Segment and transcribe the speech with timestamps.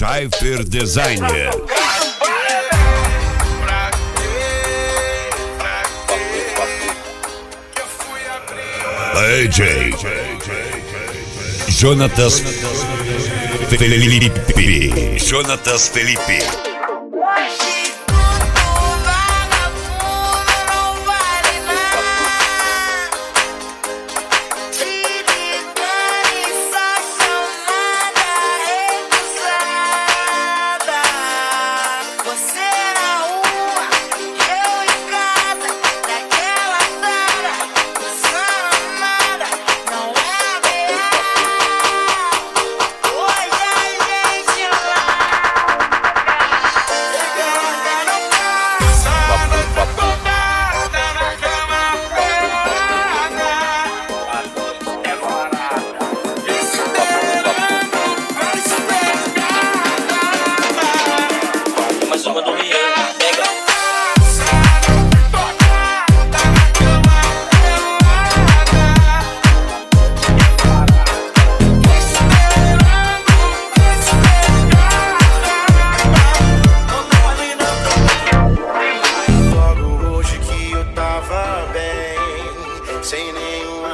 [0.00, 1.50] Schaefer Designer.
[9.14, 9.92] AJ
[11.68, 12.42] Jonatas
[13.68, 16.69] Felipe Jonatas Felipe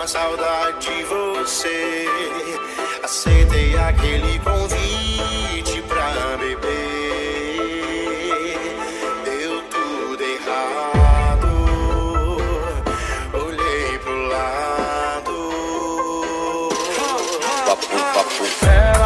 [0.06, 2.06] saudade de você.
[3.02, 6.66] Aceitei aquele convite pra beber.
[9.24, 11.48] Deu tudo errado.
[13.34, 15.34] Olhei pro lado.
[17.66, 19.05] Papo, papo, pera.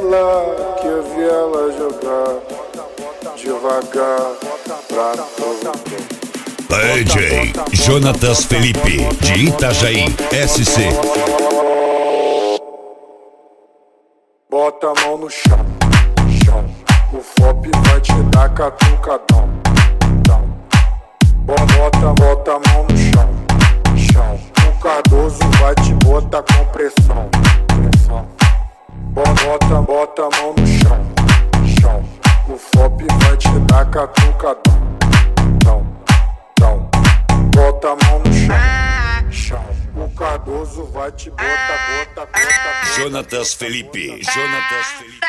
[2.11, 2.41] ela
[3.37, 4.19] jogar devagar
[4.87, 5.13] pra.
[6.91, 10.05] DJ Jonatas Felipe, de Itajaí,
[10.47, 10.89] SC.
[14.49, 15.65] Bota a mão no chão,
[16.43, 16.65] chão.
[17.13, 19.49] O FOP vai te dar catucadão.
[21.45, 23.41] Bota, bota a mão no chão
[24.81, 27.29] Cardoso vai te botar com pressão.
[27.67, 28.27] pressão.
[29.11, 31.10] Bota, bota a mão no chão, chão.
[32.61, 34.97] O FOP vai te dar catucadão.
[35.63, 36.01] Dão,
[36.59, 36.89] dão.
[37.55, 39.65] Bota a mão no chão, chão.
[39.95, 42.95] O Cardoso vai te botar, bota, bota, bota.
[42.95, 45.19] Jonatas Felipe, Jonatas Felipe.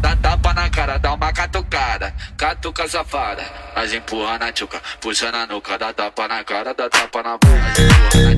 [0.00, 3.44] Dá tapa na cara, dá uma catucada, catuca safada.
[3.76, 8.37] Nós empurra na tchuca, puxa na nuca, dá tapa na cara, dá tapa na bunda.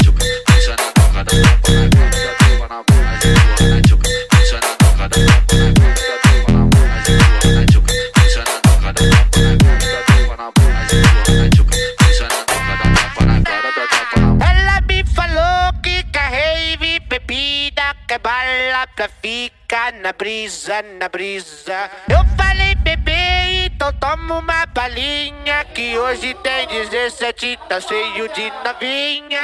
[18.95, 21.89] Pra ficar fica na brisa, na brisa.
[22.09, 25.65] Eu falei, bebê, então toma uma balinha.
[25.73, 29.41] Que hoje tem 17, tá cheio de novinha.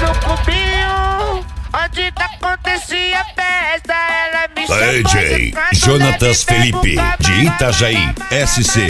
[0.00, 8.12] No cubinho, onde acontecia festa, ela me chamou DJ Jonatas Felipe, de Itajaí,
[8.44, 8.88] SC.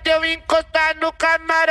[0.00, 1.69] Pode eu encostar no camarote,